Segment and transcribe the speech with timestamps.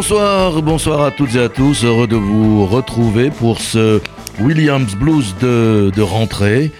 [0.00, 4.00] Bonsoir, bonsoir à toutes et à tous, heureux de vous retrouver pour ce
[4.40, 6.70] Williams Blues de, rentrée.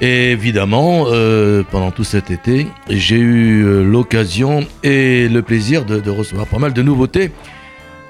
[0.00, 6.08] Et évidemment, euh, pendant tout cet été, j'ai eu euh, l'occasion et le plaisir de,
[6.08, 7.30] recevoir pas mal de nouveautés.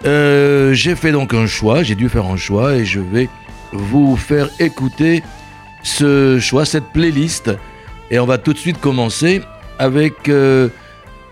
[0.04, 3.28] Euh, j'ai fait donc un choix, j'ai dû faire un choix et je vais
[3.72, 5.24] vous faire écouter
[5.82, 7.50] ce choix, cette playlist.
[8.12, 9.42] Et on va tout de suite commencer
[9.80, 10.30] avec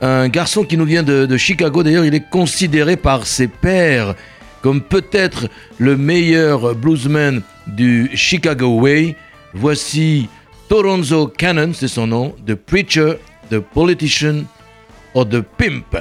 [0.05, 1.83] un garçon qui nous vient de, Chicago.
[1.83, 4.15] D'ailleurs, il est considéré par ses pairs
[4.62, 9.17] comme peut-être le meilleur bluesman du Chicago Way.
[9.55, 10.29] Voici
[10.69, 13.15] Toronzo Cannon, c'est son nom, The Preacher,
[13.51, 14.45] The Politician
[15.15, 15.97] or The Pimp.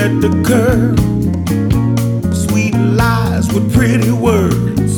[0.00, 0.98] at the curb.
[2.34, 4.92] Sweet lies with pretty words.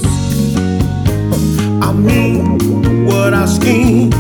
[1.83, 4.11] I mean what I scheme.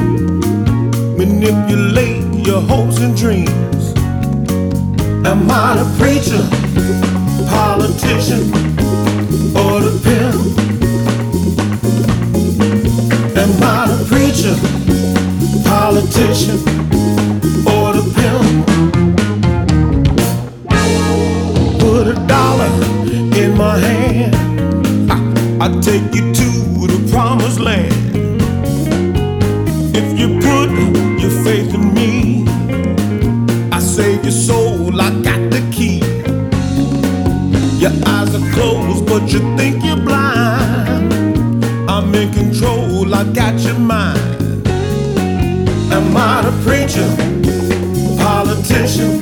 [1.16, 3.84] Manipulate your hopes and dreams.
[5.30, 6.42] Am I the preacher,
[7.48, 8.42] politician,
[9.62, 10.58] or the pimp?
[13.42, 14.56] Am I the preacher,
[15.68, 16.91] politician?
[25.82, 26.50] take you to
[26.86, 27.92] the promised land.
[29.94, 30.70] If you put
[31.20, 32.46] your faith in me,
[33.72, 35.98] I save your soul, I got the key.
[37.80, 41.12] Your eyes are closed, but you think you're blind.
[41.90, 44.68] I'm in control, I got your mind.
[45.92, 47.08] Am I the preacher,
[48.22, 49.21] politician?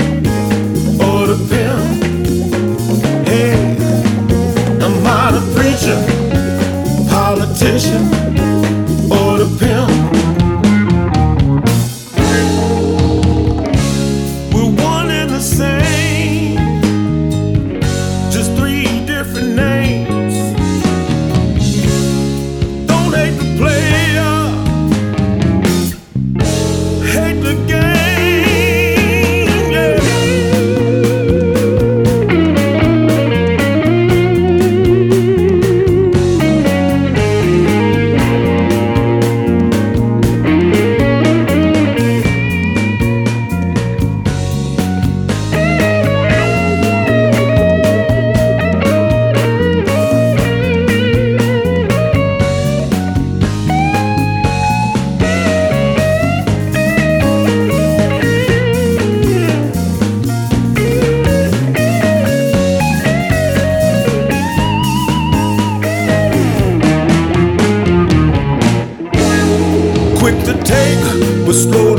[71.51, 71.90] Gostou?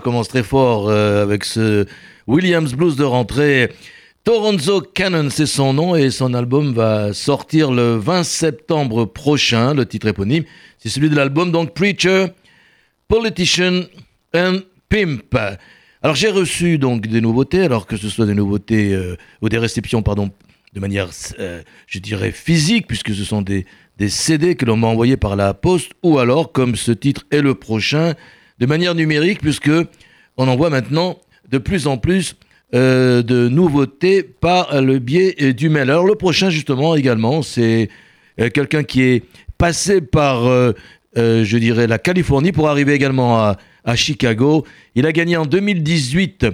[0.00, 1.86] Commence très fort euh, avec ce
[2.26, 3.70] Williams Blues de rentrée.
[4.24, 9.74] Toronzo Cannon, c'est son nom et son album va sortir le 20 septembre prochain.
[9.74, 10.44] Le titre éponyme,
[10.78, 12.26] c'est celui de l'album donc Preacher,
[13.08, 13.82] Politician
[14.34, 14.58] and
[14.88, 15.36] Pimp.
[16.02, 19.58] Alors j'ai reçu donc des nouveautés, alors que ce soit des nouveautés euh, ou des
[19.58, 20.30] réceptions, pardon,
[20.72, 23.66] de manière, euh, je dirais, physique, puisque ce sont des,
[23.98, 27.42] des CD que l'on m'a envoyés par la poste, ou alors, comme ce titre est
[27.42, 28.14] le prochain,
[28.60, 29.70] de manière numérique, puisque
[30.36, 31.18] on envoie maintenant
[31.50, 32.36] de plus en plus
[32.74, 35.90] euh, de nouveautés par le biais du mail.
[35.90, 37.88] Alors le prochain, justement, également, c'est
[38.40, 39.24] euh, quelqu'un qui est
[39.58, 40.44] passé par,
[41.16, 44.64] je dirais, la Californie pour arriver également à, à Chicago.
[44.94, 46.46] Il a gagné en 2018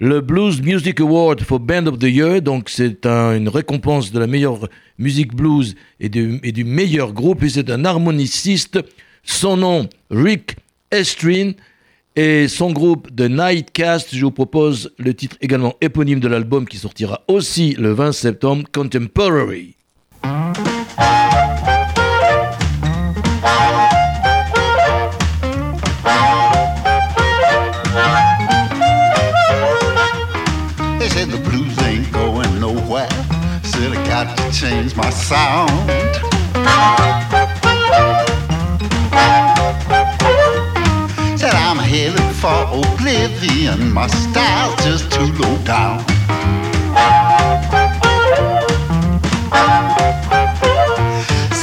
[0.00, 2.40] le Blues Music Award for Band of the Year.
[2.40, 4.68] Donc, c'est une récompense de la meilleure
[4.98, 7.42] musique blues et, du meilleur groupe.
[7.42, 8.80] Et c'est un harmoniciste.
[9.22, 10.56] Son nom, Rick
[10.90, 11.52] Estrin.
[12.16, 16.76] Et son groupe The Nightcast, je vous propose le titre également éponyme de l'album qui
[16.76, 19.76] sortira aussi le 20 septembre, Contemporary.
[41.90, 45.98] Headed for oblivion, my style's just too low down.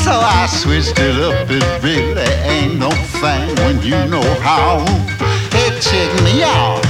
[0.03, 2.91] So I switched it up, it really ain't no
[3.21, 4.79] thing when you know how.
[5.55, 6.81] Hey, check me out.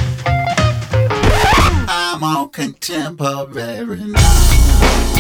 [1.88, 5.17] I'm on contemporary now.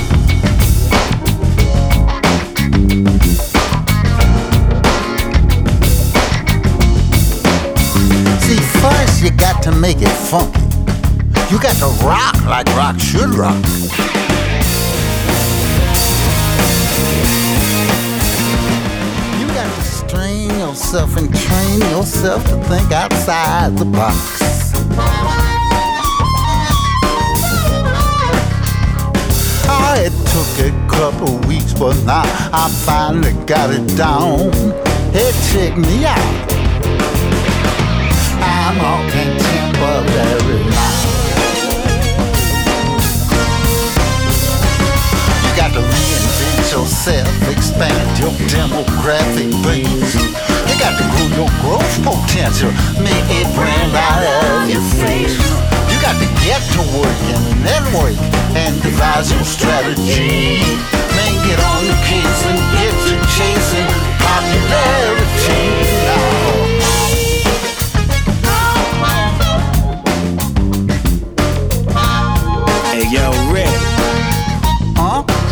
[8.81, 10.61] First you got to make it funky.
[11.51, 13.55] You got to rock like rock should rock.
[19.39, 24.37] You got to strain yourself and train yourself to think outside the box.
[29.99, 32.21] It took a couple weeks, but now
[32.53, 34.51] I finally got it down.
[35.11, 36.56] Hey, check me out.
[38.77, 40.93] I'm all contemporary now.
[45.41, 50.13] You got to reinvent yourself, expand your demographic base.
[50.13, 52.69] You got to grow your growth potential,
[53.01, 55.33] make a brand out of your face.
[55.89, 58.13] You got to get to work and network
[58.53, 60.61] and devise your strategy.
[61.17, 63.89] Man, get on the case and get to chasing
[64.21, 65.65] popularity
[66.05, 66.36] now.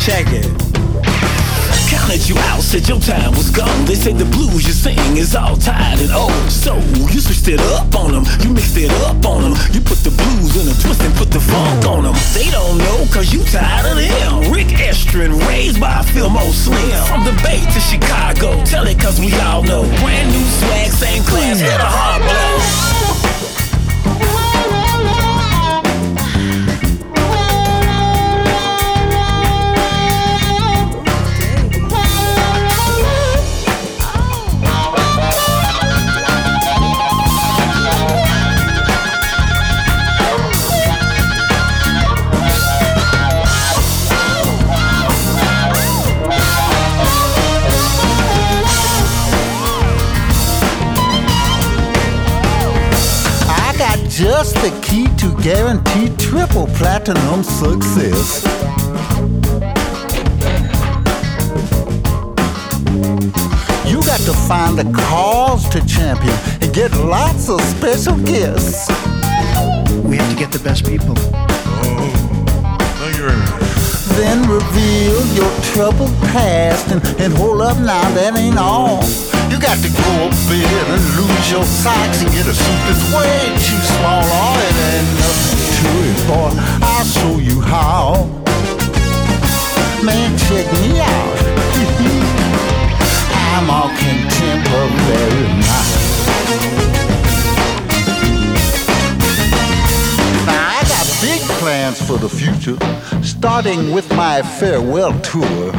[0.05, 0.45] Check it.
[1.89, 3.85] Counted you out, said your time was gone.
[3.85, 6.51] They say the blues you sing is all tired and old.
[6.51, 6.77] So
[7.09, 9.57] you switched it up on them, you mixed it up on them.
[9.73, 12.13] You put the blues in a twist and put the funk on them.
[12.37, 14.53] They don't know cause you tired of them.
[14.53, 17.01] Rick Estrin, raised by Philmo Slim.
[17.09, 19.89] From the Bay to Chicago, tell it cause we all know.
[20.05, 23.24] Brand new swag, same class, hit a hard blow.
[54.15, 58.45] Just the key to guaranteed triple platinum success.
[63.85, 68.87] You got to find a cause to champion and get lots of special guests.
[70.05, 71.15] We have to get the best people.
[71.17, 72.45] Oh,
[72.95, 74.15] thank you very much.
[74.15, 79.03] Then reveal your troubled past and, and hold up now, that ain't all.
[79.55, 83.01] You got to go a bit and lose your socks and get a suit that's
[83.15, 84.19] way too small.
[84.21, 86.51] Oh, it ain't nothing to it, boy.
[86.83, 88.27] I'll show you how.
[90.03, 91.39] Man, check me out.
[93.55, 95.83] I'm all contemporary now.
[100.51, 102.77] Now I got big plans for the future,
[103.23, 105.71] starting with my farewell tour.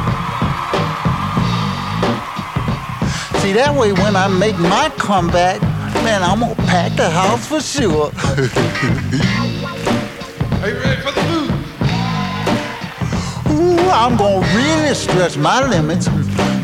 [3.46, 5.62] See, that way when I make my comeback,
[6.02, 8.10] man, I'm gonna pack the house for sure.
[10.58, 11.54] Are you ready for the blues?
[13.54, 16.10] Ooh, I'm gonna really stretch my limits.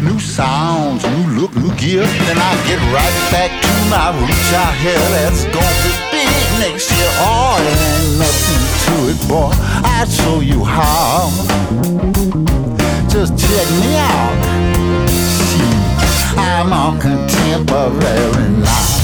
[0.02, 2.02] New sounds, new look, new gear.
[2.02, 4.98] Then I get right back to my roots out here.
[5.14, 6.34] That's gonna be big
[6.66, 7.10] next year.
[7.22, 8.58] Oh, it ain't nothing
[8.90, 9.54] to it, boy.
[9.86, 11.30] I'll show you how.
[13.06, 15.12] Just check me out.
[16.36, 19.01] I'm on contemporary now.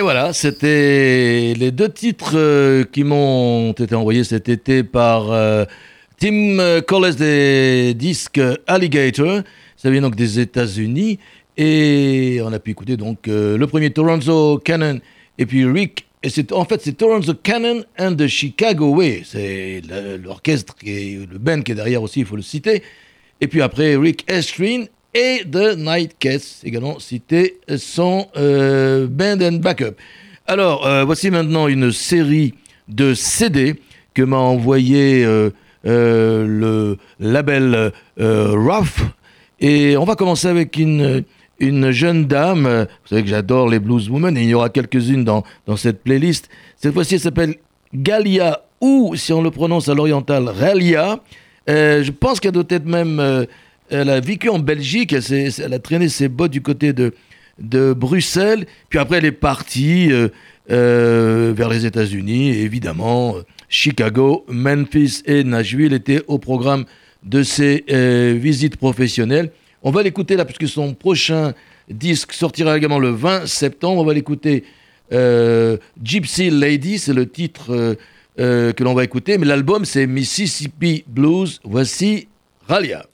[0.00, 5.66] Et voilà, c'était les deux titres euh, qui m'ont été envoyés cet été par euh,
[6.18, 9.42] Tim Collins des disques Alligator.
[9.76, 11.18] Ça vient donc des États-Unis.
[11.58, 15.00] Et on a pu écouter donc euh, le premier Toronto Cannon
[15.36, 16.06] et puis Rick.
[16.22, 19.24] Et c'est en fait c'est Toronto Cannon and the Chicago Way.
[19.26, 19.82] C'est
[20.24, 22.82] l'orchestre et le band qui est derrière aussi, il faut le citer.
[23.42, 26.14] Et puis après Rick Estrin et The Night
[26.64, 29.96] également cité son euh, band and backup.
[30.46, 32.54] Alors, euh, voici maintenant une série
[32.88, 33.76] de CD
[34.14, 35.50] que m'a envoyé euh,
[35.84, 39.10] le label Rough.
[39.60, 41.24] Et on va commencer avec une,
[41.58, 42.86] une jeune dame.
[43.02, 46.02] Vous savez que j'adore les blues women et il y aura quelques-unes dans, dans cette
[46.02, 46.48] playlist.
[46.76, 47.54] Cette fois-ci, elle s'appelle
[47.94, 51.20] Galia ou, si on le prononce à l'oriental, Ralia.
[51.68, 53.46] Je pense qu'elle doit être même.
[53.90, 57.12] Elle a vécu en Belgique, elle, a traîné ses bottes du côté de,
[57.58, 60.28] de Bruxelles, puis après elle est partie euh,
[60.70, 66.84] euh, vers les États-Unis, évidemment, euh, Chicago, Memphis et Nashville étaient au programme
[67.22, 67.84] de ses
[68.40, 69.50] visites professionnelles.
[69.82, 71.52] On va l'écouter là, puisque son prochain
[71.90, 74.00] disque sortira également le 20 septembre.
[74.00, 74.64] On va l'écouter
[76.02, 77.96] Gypsy Lady, c'est le titre
[78.38, 81.60] que l'on va écouter, mais l'album c'est Mississippi Blues.
[81.62, 82.26] Voici
[82.66, 83.09] Ralia.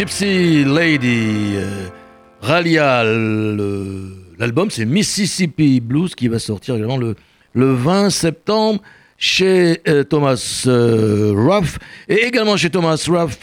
[0.00, 1.88] Gypsy Lady, euh,
[2.40, 3.04] Ralia,
[4.38, 7.16] l'album c'est Mississippi Blues qui va sortir également le,
[7.52, 8.80] le 20 septembre
[9.18, 11.78] chez euh, Thomas euh, Ruff
[12.08, 13.40] et également chez Thomas Ruff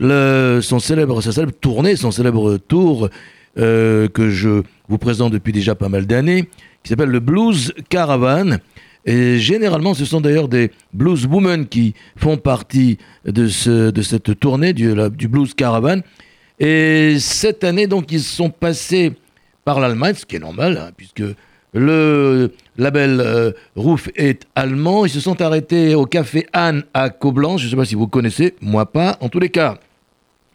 [0.00, 3.10] euh, son célèbre, sa célèbre tournée, son célèbre tour
[3.56, 6.48] que je vous présente depuis déjà pas mal d'années
[6.84, 8.58] qui s'appelle le Blues Caravan.
[9.06, 14.38] Et généralement, ce sont d'ailleurs des blues women qui font partie de, ce, de cette
[14.40, 14.94] tournée du,
[15.28, 16.00] Blues Caravan.
[16.58, 19.12] Et cette année, donc, ils sont passés
[19.64, 21.22] par l'Allemagne, ce qui est normal, hein, puisque
[21.72, 25.06] le label euh, Roof est allemand.
[25.06, 27.60] Ils se sont arrêtés au Café Anne à Coblenz.
[27.60, 29.18] Je ne sais pas si vous connaissez, moi pas.
[29.20, 29.78] En tous les cas,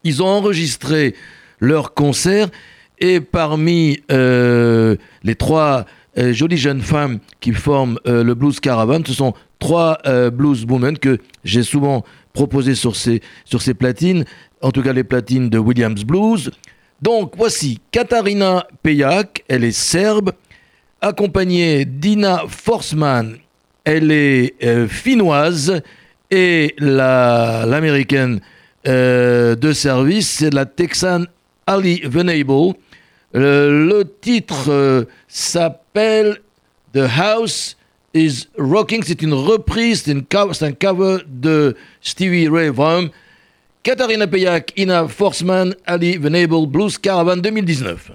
[0.04, 1.15] ils ont enregistré
[1.60, 2.49] leur concert
[2.99, 5.86] et parmi euh, les trois
[6.17, 10.65] euh, jolies jeunes femmes qui forment euh, le Blues Caravan, ce sont trois euh, blues
[10.69, 14.26] women que j'ai souvent proposées sur ces, sur ces platines,
[14.62, 16.52] en tout cas les platines de Williams Blues.
[17.02, 20.32] Donc voici Katarina Pejak, elle est serbe,
[21.02, 23.38] accompagnée d'Ina Forsman,
[23.84, 25.82] elle est euh, finnoise,
[26.30, 28.39] et la- l'américaine
[28.88, 31.28] euh, de service, c'est la texane
[31.67, 32.74] Ali Venable.
[33.34, 35.06] Le titre euh,
[35.93, 37.75] The House
[38.13, 39.04] is Rocking.
[39.04, 43.10] C'est une reprise, c'est un cover de Stevie Ray Vaughan.
[43.84, 48.12] Katharina Pejak, Ina Forsman, Ali Venable, Blues Caravan 2019.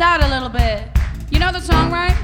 [0.00, 0.88] Out a little bit.
[1.30, 2.16] You know the song, right?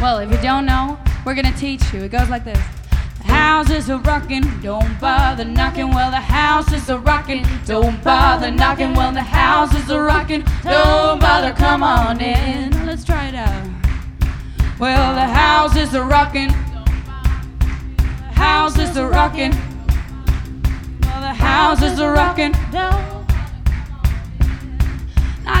[0.00, 2.02] Well, if you don't know, we're gonna teach you.
[2.02, 2.58] It goes like this.
[3.18, 5.88] The houses are rocking, don't bother knocking.
[5.88, 8.94] Well, the houses are rocking, don't bother knocking.
[8.94, 12.86] Well, the houses are rocking, don't bother, come on in.
[12.86, 13.68] Let's try it out.
[14.78, 16.50] Well, the houses are rocking,
[18.34, 19.50] houses are rocking.
[21.02, 23.07] Well, the houses are rocking, don't.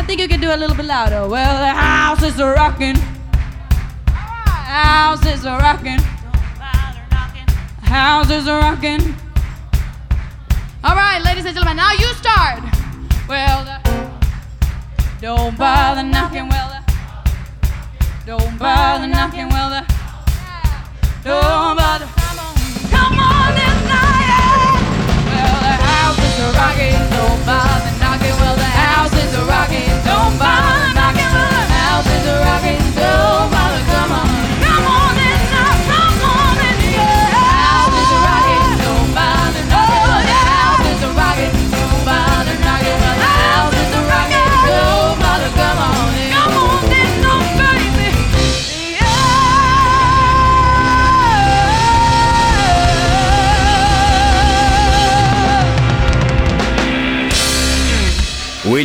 [0.08, 1.28] Think you can do a little bit louder.
[1.28, 2.96] Well, the houses are rocking.
[4.06, 5.98] Houses are rocking.
[7.82, 9.14] Houses are rocking.
[10.82, 12.62] All right, ladies and gentlemen, now you start.
[13.28, 14.10] Well, the,
[15.20, 16.48] don't bother knocking.
[16.48, 17.70] Well, the,
[18.24, 19.50] don't bother knocking.
[19.50, 19.97] Well, the,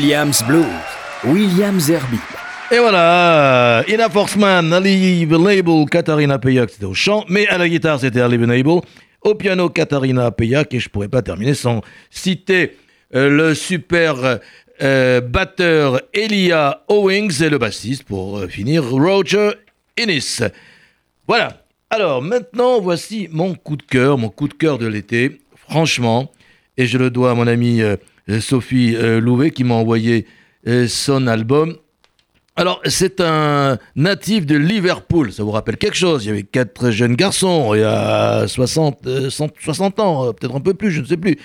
[0.04, 0.66] Williams Blues,
[1.24, 2.20] Williams Herbie.
[2.70, 8.02] Et voilà, Ina Forsman, Ali Label, Katharina Payak, c'était au chant, mais à la guitare,
[8.02, 8.82] c'était Ali Label.
[9.22, 12.76] Au piano, Katharina Payak, et je pourrais pas terminer sans citer
[13.16, 14.39] euh, le super
[14.82, 19.52] euh, batteur Elia Owings et le bassiste, pour euh, finir, Roger
[19.98, 20.42] Innis.
[21.30, 21.63] Voilà.
[21.89, 26.30] Alors, maintenant, voici mon coup de cœur, mon coup de cœur de l'été, franchement,
[26.76, 27.96] et je le dois à mon euh,
[28.40, 30.26] Sophie euh, Louvet qui m'a envoyé
[30.68, 31.76] euh, son album.
[32.56, 35.34] Alors, c'est un natif de Liverpool.
[35.34, 36.26] Ça vous rappelle quelque chose?
[36.26, 40.32] Il y avait quatre jeunes garçons, il y a 60, euh, 100 60 ans, euh,
[40.34, 41.38] peut-être un peu plus, je ne sais plus,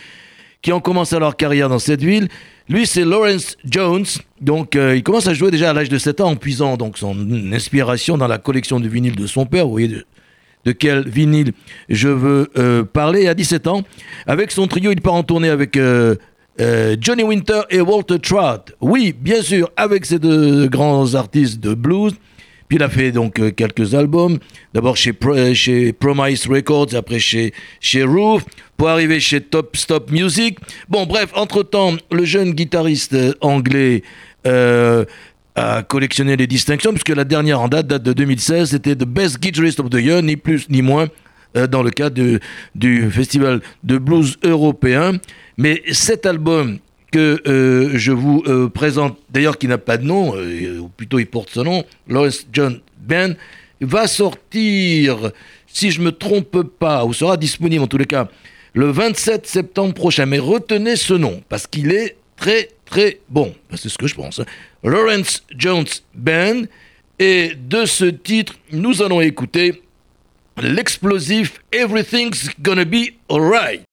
[0.60, 2.28] qui ont commencé leur carrière dans cette ville.
[2.68, 4.04] Lui, c'est Lawrence Jones.
[4.40, 6.98] Donc, euh, il commence à jouer déjà à l'âge de 7 ans en puisant donc
[6.98, 7.16] son
[7.52, 9.64] inspiration dans la collection de vinyles de son père.
[9.64, 11.52] Vous voyez de, quel vinyle
[11.88, 13.26] je veux euh, parler.
[13.26, 13.84] À 17 ans,
[14.26, 16.16] avec son trio, il part en tournée avec euh,
[16.60, 18.74] euh, Johnny Winter et Walter Trout.
[18.80, 22.14] Oui, bien sûr, avec ces deux grands artistes de blues.
[22.68, 24.38] Puis il a fait donc euh, quelques albums,
[24.74, 24.94] d'abord
[25.24, 28.44] euh, chez Promise Records, après chez, chez Roof,
[28.76, 30.58] pour arriver chez Top Stop Music.
[30.88, 34.02] Bon, bref, entre-temps, le jeune guitariste anglais
[34.46, 35.06] euh,
[35.54, 39.40] a collectionné les distinctions, puisque la dernière en date date de 2016, c'était The Best
[39.40, 41.08] Guitarist of the Year, ni plus ni moins,
[41.54, 42.38] dans le cadre
[42.74, 45.12] du Festival de Blues européen.
[45.56, 46.78] Mais cet album
[47.10, 51.18] que euh, je vous euh, présente, d'ailleurs qui n'a pas de nom, euh, ou plutôt
[51.18, 53.32] il porte ce nom, Lawrence John Band,
[53.80, 55.30] va sortir,
[55.66, 58.28] si je me trompe pas, ou sera disponible en tous les cas,
[58.74, 60.26] le 27 septembre prochain.
[60.26, 63.54] Mais retenez ce nom, parce qu'il est très très bon.
[63.70, 64.40] Ben, C'est ce que je pense.
[64.40, 64.44] hein.
[64.84, 66.62] Lawrence Jones Band.
[67.20, 69.82] Et de ce titre, nous allons écouter
[70.62, 73.87] l'explosif Everything's Gonna Be Alright.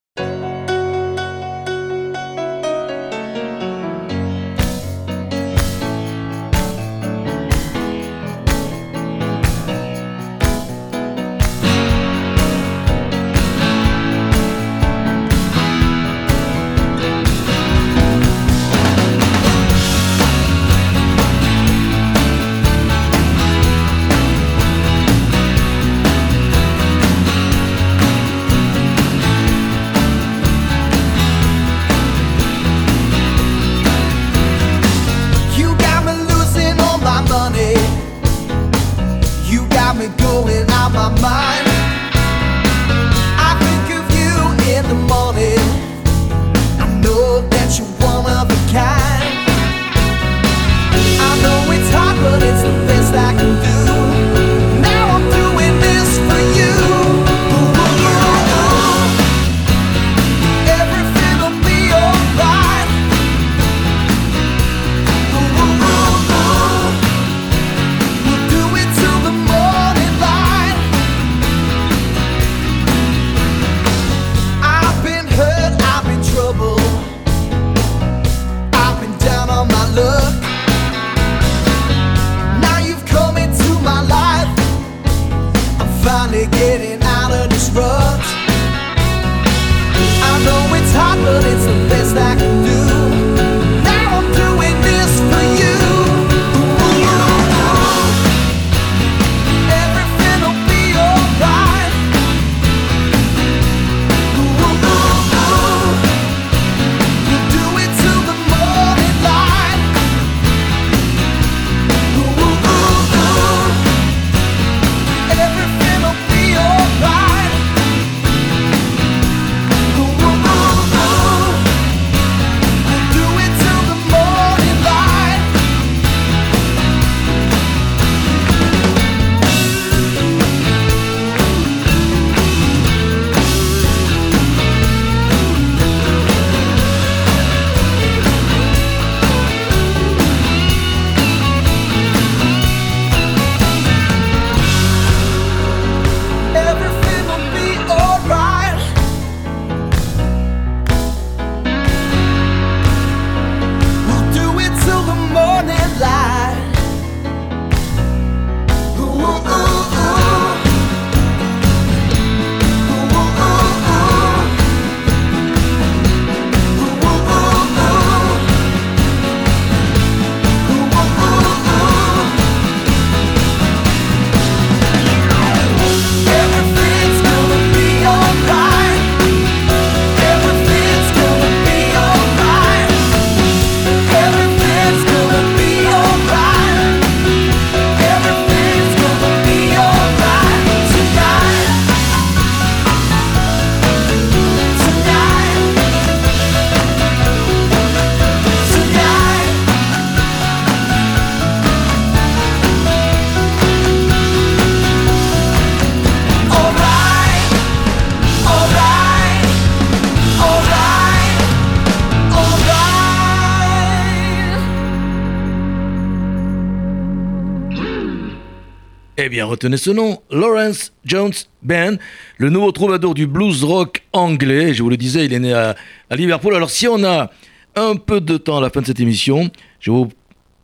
[219.56, 221.32] Retenez ce nom, Lawrence Jones
[221.63, 221.96] Band,
[222.38, 224.74] le nouveau troubadour du blues rock anglais.
[224.74, 225.76] Je vous le disais, il est né à,
[226.10, 226.54] à Liverpool.
[226.56, 227.32] Alors, si on a
[227.78, 230.10] un peu de temps à la fin de cette émission, je vous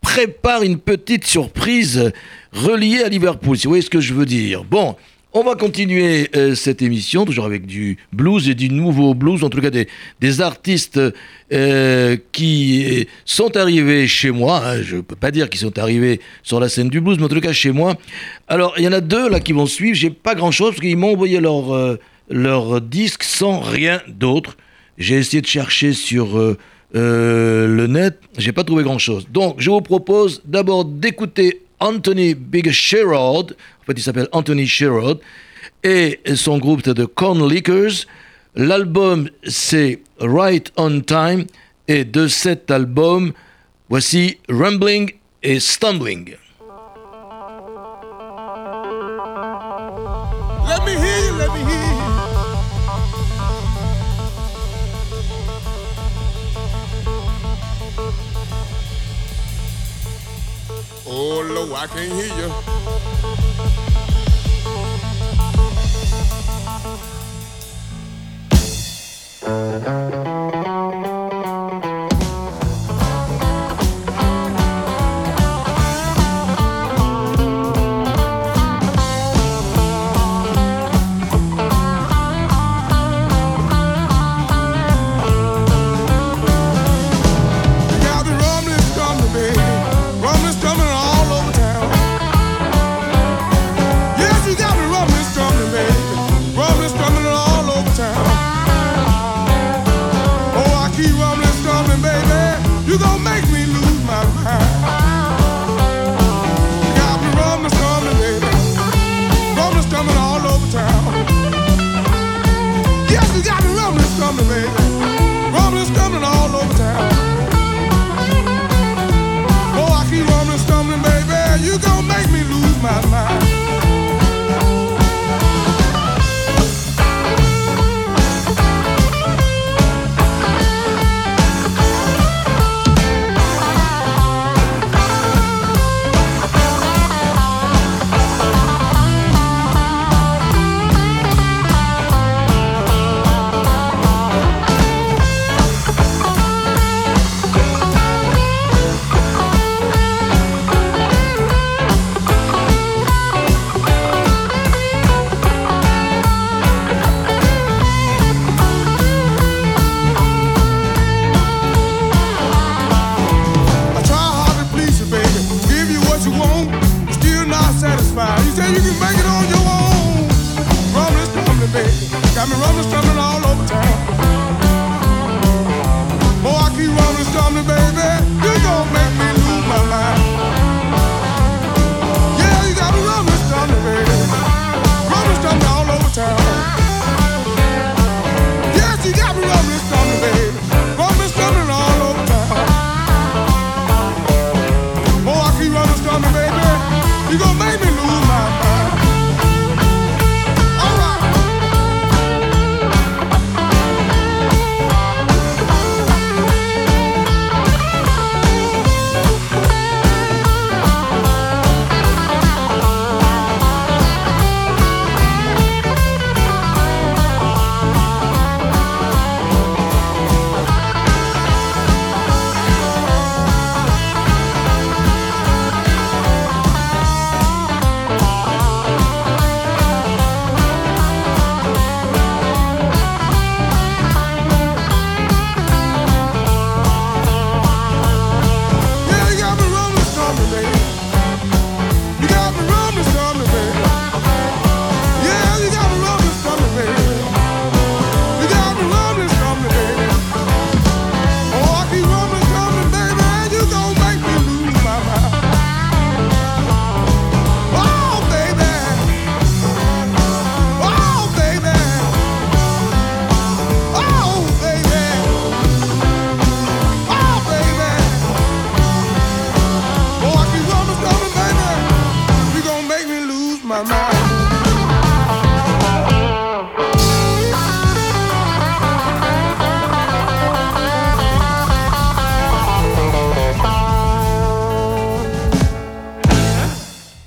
[0.01, 2.11] prépare une petite surprise
[2.51, 4.65] reliée à Liverpool, si vous voyez ce que je veux dire.
[4.65, 4.97] Bon,
[5.33, 9.49] on va continuer euh, cette émission, toujours avec du blues et du nouveau blues, en
[9.49, 10.99] tout cas des, artistes
[11.53, 14.61] euh, qui sont arrivés chez moi.
[14.65, 14.81] hein.
[14.81, 17.29] je ne peux pas dire qu'ils sont arrivés sur la scène du blues, mais en
[17.29, 17.95] tout cas chez moi.
[18.47, 19.95] Alors, il y en a deux là qui vont suivre.
[19.95, 24.57] J'ai pas grand-chose parce qu'ils m'ont envoyé leur, euh, disque sans rien d'autre.
[24.97, 26.57] J'ai essayé de chercher sur euh,
[26.95, 29.27] euh, le net, j'ai pas trouvé grand-chose.
[29.31, 33.55] Donc, je vous propose d'abord d'écouter Anthony Big Sherrod.
[33.91, 35.19] Fait, il s'appelle Anthony Sherrod.
[35.83, 38.05] Et son groupe, c'est The Corn Lickers.
[38.55, 41.45] L'album, c'est Right on Time.
[41.89, 43.33] Et de cet album,
[43.89, 45.11] voici Rumbling
[45.43, 46.35] et Stumbling.
[61.13, 63.30] Oh, I can't hear you.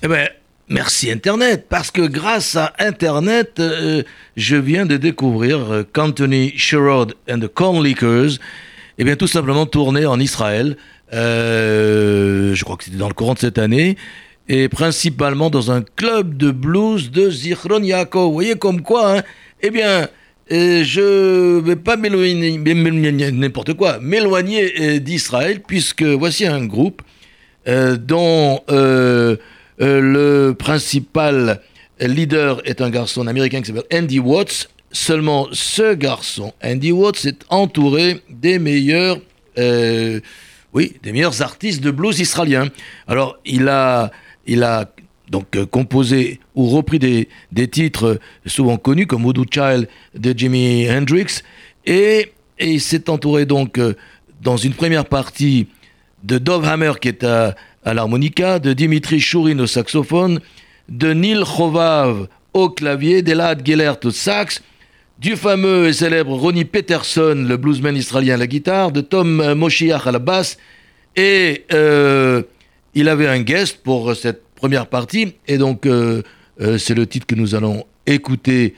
[0.05, 0.29] Eh ben,
[0.69, 4.03] merci Internet, parce que grâce à Internet, euh,
[4.37, 8.33] je viens de découvrir euh, qu'Anthony Sherrod and the Corn Lickers,
[8.99, 10.77] eh bien tout simplement tourné en Israël,
[11.15, 13.97] euh, je crois que c'était dans le courant de cette année,
[14.47, 18.27] et principalement dans un club de blues de Zichron Yaakov.
[18.27, 19.23] Vous voyez comme quoi, hein.
[19.63, 20.09] Eh bien,
[20.53, 22.59] euh, je vais pas m'éloigner,
[23.33, 27.01] n'importe quoi, m'éloigner euh, d'Israël, puisque voici un groupe
[27.67, 28.61] dont
[29.81, 31.61] euh, le principal
[32.01, 34.71] leader est un garçon américain qui s'appelle Andy Watts.
[34.93, 39.19] Seulement ce garçon, Andy Watts, est entouré des meilleurs,
[39.59, 40.21] euh,
[40.73, 42.69] oui, des meilleurs artistes de blues israéliens.
[43.09, 44.13] Alors il a,
[44.47, 44.93] il a
[45.31, 50.89] donc euh, composé ou repris des, des titres souvent connus comme Voodoo Child de Jimi
[50.89, 51.43] Hendrix
[51.87, 53.81] et, il s'est entouré donc
[54.41, 55.67] dans une première partie
[56.23, 60.41] de Dov Hammer qui est à, à l'harmonica, de Dimitri Chourin au saxophone,
[60.89, 64.63] de Neil Chovav au clavier, d'Elad Gellert au sax,
[65.19, 70.07] du fameux et célèbre Ronnie Peterson, le bluesman israélien à la guitare, de Tom Moshiach
[70.07, 70.59] à la basse,
[71.17, 72.43] et euh,
[72.95, 76.23] il avait un guest pour cette première partie, et donc euh,
[76.61, 78.75] euh, c'est le titre que nous allons écouter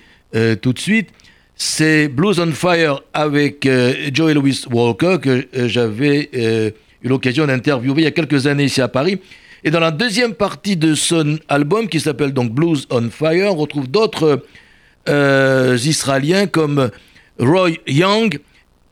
[0.60, 1.08] tout de suite.
[1.54, 3.66] C'est Blues on Fire avec
[4.12, 6.74] Joey Louis Walker que j'avais
[7.06, 9.20] eu l'occasion d'interviewer il y a quelques années ici à Paris.
[9.64, 13.56] Et dans la deuxième partie de son album qui s'appelle donc Blues on Fire, on
[13.56, 14.44] retrouve d'autres
[15.08, 16.90] euh, Israéliens comme
[17.38, 18.38] Roy Young,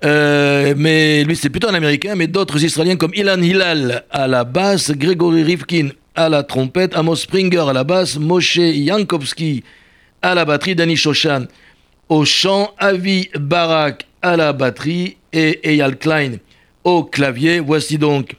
[0.05, 4.45] euh, mais lui c'est plutôt un Américain, mais d'autres Israéliens comme Ilan Hillal à la
[4.45, 9.65] basse, Gregory Rifkin à la trompette, Amos Springer à la basse, Moshe Yankowski
[10.23, 11.47] à la batterie, Danny Shoshan
[12.09, 16.37] au chant, Avi Barak à la batterie et Eyal Klein
[16.85, 17.61] au clavier.
[17.61, 18.37] Voici donc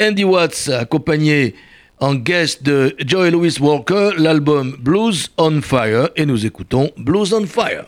[0.00, 1.54] Andy Watts accompagné
[2.00, 7.44] en guest de Joey Louis Walker, l'album Blues on Fire, et nous écoutons Blues on
[7.46, 7.86] Fire.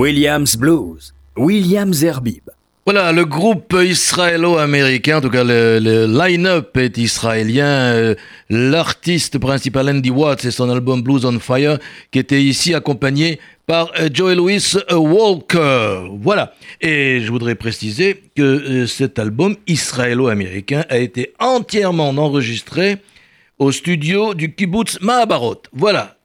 [0.00, 2.48] Williams Blues, Williams Herbib.
[2.86, 7.66] Voilà, le groupe israélo-américain, en tout cas le, le line-up est israélien.
[7.66, 8.14] euh,
[8.48, 11.78] L'artiste principal Andy Watts et son album Blues on Fire,
[12.10, 16.08] qui était ici accompagné par euh, Joey Louis euh, Walker.
[16.18, 16.54] Voilà.
[16.80, 22.96] Et je voudrais préciser que cet album israélo-américain a été entièrement enregistré
[23.58, 25.60] au studio du kibbutz Mahabarot.
[25.74, 26.16] Voilà.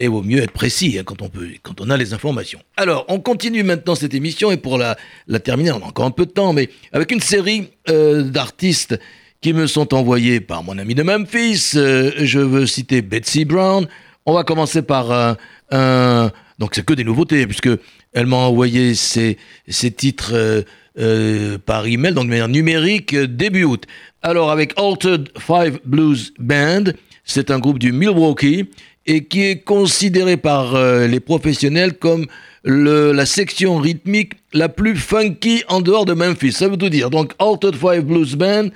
[0.00, 2.60] Et vaut mieux être précis hein, quand, on peut, quand on a les informations.
[2.76, 4.96] Alors, on continue maintenant cette émission et pour la,
[5.40, 8.98] terminer, on a encore un peu de temps, mais avec une série euh, d'artistes
[9.40, 11.72] qui me sont envoyés par mon ami de Memphis.
[11.74, 13.88] Euh, je veux citer Betsy Brown.
[14.24, 15.36] On va commencer par un...
[15.72, 16.30] un-
[16.60, 17.70] donc c'est que des nouveautés, puisque
[18.12, 19.36] elle m'a envoyé ses,
[19.68, 20.62] ses titres euh,
[20.98, 23.84] euh, par email, donc de manière numérique, euh, début août.
[24.22, 26.84] Alors avec Altered Five Blues Band,
[27.24, 28.68] c'est un groupe du Milwaukee
[29.08, 32.26] et qui est considéré par euh, les professionnels comme
[32.64, 36.52] la section rythmique la plus funky en dehors de Memphis.
[36.52, 37.08] Ça veut tout dire.
[37.08, 38.68] Donc Altered Five Blues Band,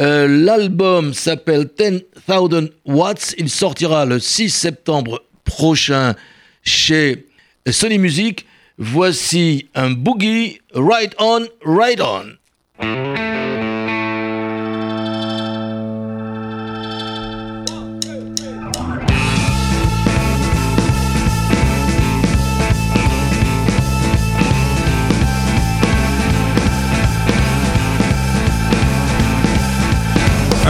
[0.00, 3.36] euh, l'album s'appelle 10,000 Watts.
[3.38, 6.16] Il sortira le 6 septembre prochain
[6.64, 7.26] chez
[7.70, 8.46] Sony Music.
[8.78, 13.57] Voici un boogie Right On, Right On.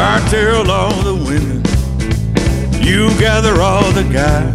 [0.01, 1.61] I tell all the women,
[2.87, 4.55] you gather all the guys.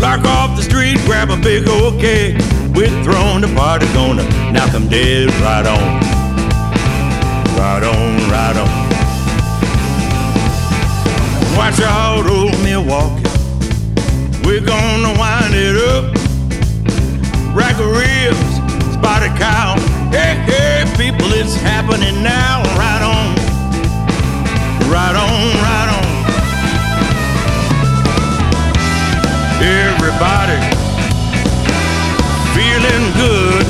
[0.00, 2.40] Lock off the street, grab a big old keg.
[2.74, 6.00] We're throwing the party, gonna knock 'em dead right on.
[7.58, 8.70] Right on, right on.
[11.56, 13.28] Watch out, old Milwaukee.
[14.44, 16.04] We're gonna wind it up.
[17.54, 18.50] Rack of ribs,
[18.94, 19.76] spotted cow.
[20.10, 22.62] Hey, hey, people, it's happening now.
[22.78, 23.43] Right on.
[24.94, 25.26] Right on,
[25.66, 26.06] right on.
[29.60, 30.58] Everybody
[32.54, 33.63] feeling good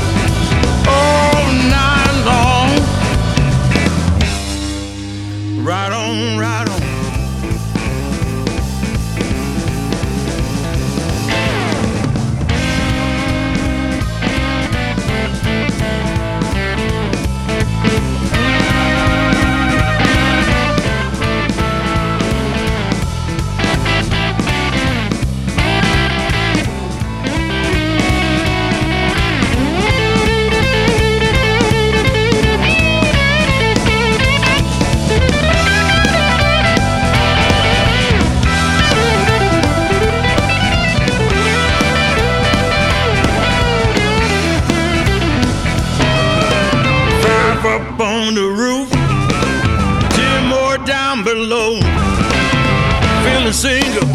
[53.55, 54.09] single,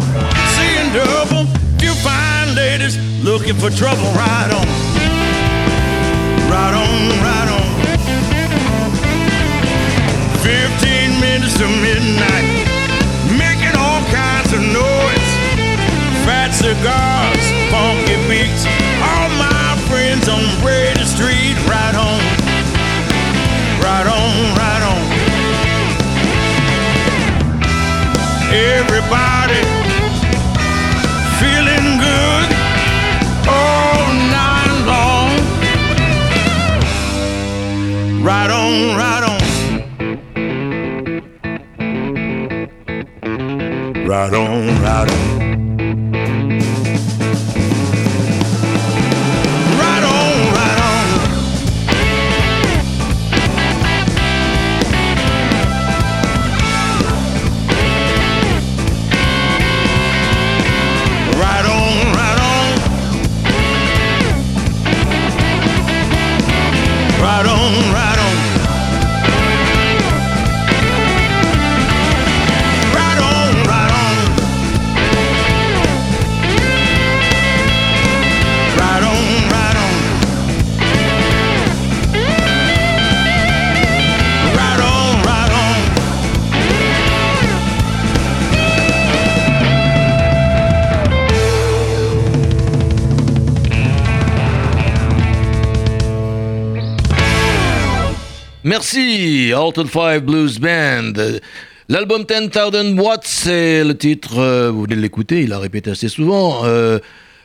[0.54, 1.46] seeing double.
[1.80, 4.04] Few fine ladies looking for trouble.
[4.12, 4.66] Right on,
[6.52, 7.66] right on, right on.
[10.44, 12.46] Fifteen minutes to midnight,
[13.40, 15.30] making all kinds of noise.
[16.28, 17.19] Fat cigars,
[44.34, 45.29] on, right on.
[98.92, 101.12] Merci, Alton Five Blues Band.
[101.88, 106.08] L'album 10,000 Watts, c'est le titre, euh, vous venez de l'écouter, il a répété assez
[106.08, 106.64] souvent.
[106.64, 106.98] euh,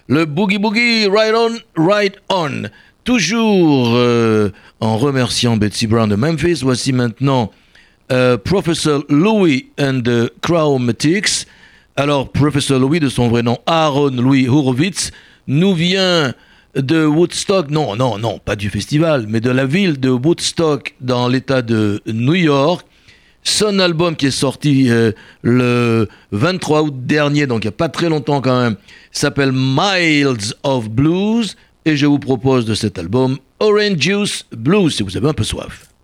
[0.08, 2.64] le Boogie Boogie Right On, Right On.
[3.04, 7.52] Toujours euh, en remerciant Betsy Brown de Memphis, voici maintenant
[8.43, 11.46] Professor Louis and the Chromatics.
[11.96, 15.12] Alors, Professor Louis, de son vrai nom Aaron Louis Horowitz,
[15.46, 16.34] nous vient
[16.76, 21.28] de Woodstock, non, non, non, pas du festival, mais de la ville de Woodstock dans
[21.28, 22.86] l'état de New York.
[23.43, 25.11] Son album qui est sorti euh,
[25.41, 28.76] le 23 août dernier, donc il n'y a pas très longtemps quand même,
[29.11, 31.55] s'appelle Miles of Blues.
[31.86, 35.43] Et je vous propose de cet album Orange Juice Blues si vous avez un peu
[35.43, 35.95] soif.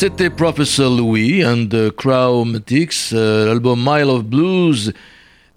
[0.00, 4.92] C'était Professor Louis and the Chromatics, euh, l'album Mile of Blues.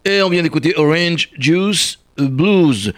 [0.04, 2.92] Et on vient d'écouter Orange Juice Blues.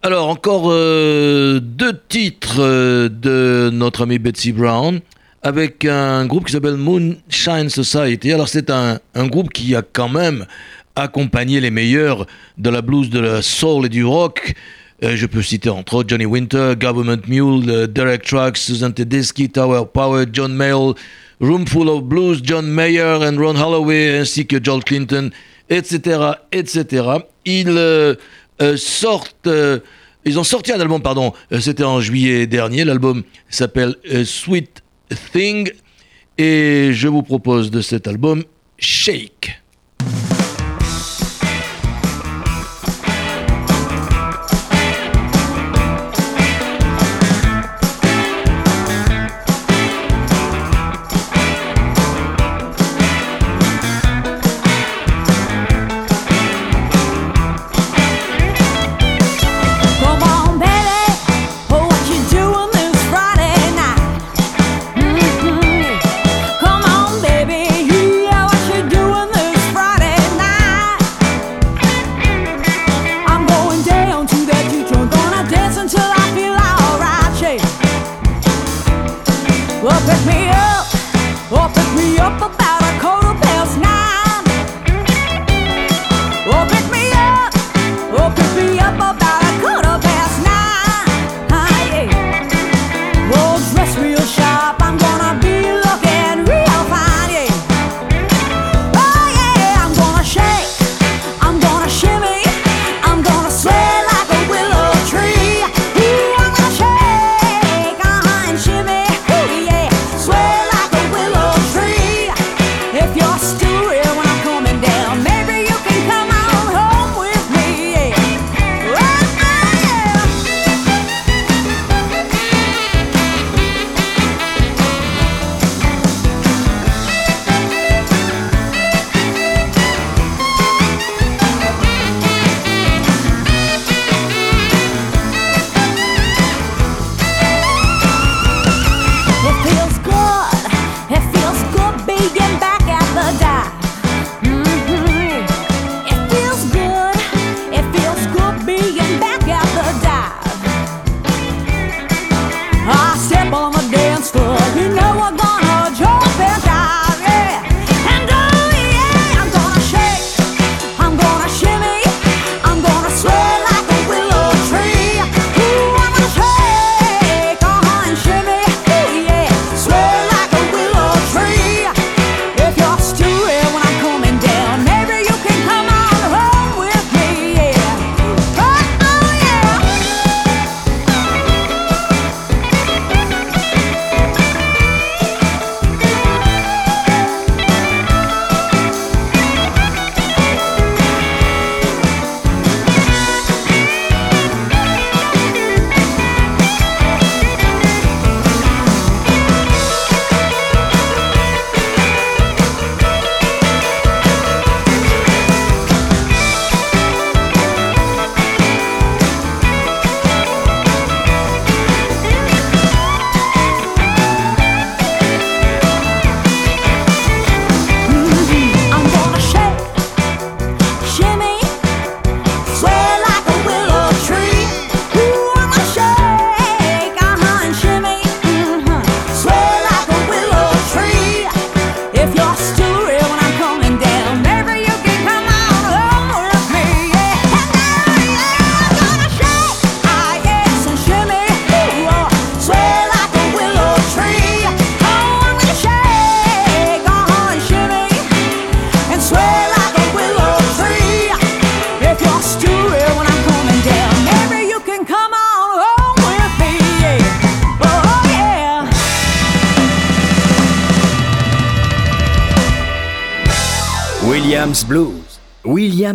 [0.00, 5.00] Alors, encore euh, deux titres euh, de notre amie Betsy Brown
[5.42, 8.32] avec un groupe qui s'appelle Moonshine Society.
[8.32, 10.46] Alors, c'est un, un groupe qui a quand même
[10.94, 12.26] accompagné les meilleurs
[12.58, 14.54] de la blues, de la soul et du rock.
[15.02, 19.50] Euh, je peux citer entre autres Johnny Winter, Government Mule, euh, Derek Trucks, Susan Tedeschi,
[19.50, 20.94] Tower Power, John Mayall,
[21.40, 25.30] Roomful of Blues, John Mayer and Ron Holloway, ainsi que George Clinton,
[25.68, 27.04] etc., etc.
[27.44, 28.14] Ils euh,
[28.76, 29.50] sortent,
[30.24, 32.84] ils ont sorti un album, pardon, c'était en juillet dernier.
[32.84, 34.82] L'album s'appelle Sweet
[35.32, 35.70] Thing,
[36.38, 38.44] et je vous propose de cet album
[38.78, 39.60] Shake.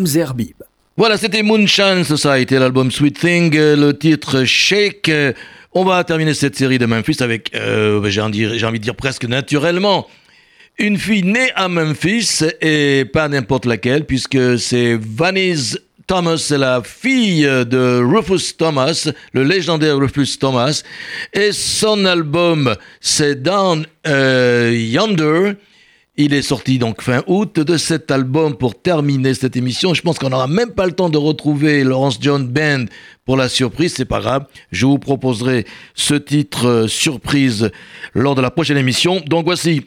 [0.05, 0.55] Zerbib.
[0.97, 5.07] Voilà, c'était Moonshine Society, l'album Sweet Thing, euh, le titre Shake.
[5.07, 5.31] Euh,
[5.73, 10.07] on va terminer cette série de Memphis avec, euh, j'ai envie de dire presque naturellement,
[10.77, 16.83] une fille née à Memphis et pas n'importe laquelle, puisque c'est Vanise Thomas, c'est la
[16.83, 20.83] fille de Rufus Thomas, le légendaire Rufus Thomas,
[21.33, 25.53] et son album c'est Down Yonder.
[26.23, 29.95] Il est sorti donc fin août de cet album pour terminer cette émission.
[29.95, 32.85] Je pense qu'on n'aura même pas le temps de retrouver Laurence John Band
[33.25, 33.95] pour la surprise.
[33.95, 34.45] C'est pas grave.
[34.71, 35.65] Je vous proposerai
[35.95, 37.71] ce titre euh, surprise
[38.13, 39.19] lors de la prochaine émission.
[39.25, 39.81] Donc voici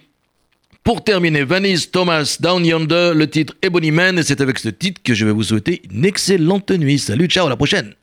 [0.83, 5.01] pour terminer, Vanice Thomas Down Yonder, le titre Ebony Man, et c'est avec ce titre
[5.05, 6.99] que je vais vous souhaiter une excellente nuit.
[6.99, 7.95] Salut, ciao, à la prochaine!